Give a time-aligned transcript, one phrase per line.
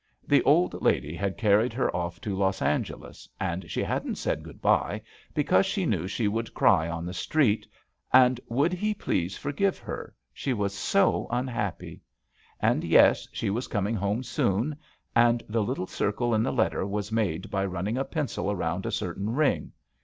[0.27, 5.03] The old lady had carried her off to Los Angeles and she hadn't said goodbye
[5.35, 7.67] because she knew she would cry on the street,
[8.11, 12.01] and would he' JUST SWEETHEARTS ^ please forgive her, she was so unhappy.
[12.59, 14.75] And, yes, she was coming home soon;
[15.15, 18.91] and the little circle in the letter was made by running a pencil around .a
[18.91, 19.71] certain ring.